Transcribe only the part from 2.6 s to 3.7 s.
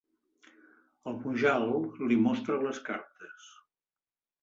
les cartes.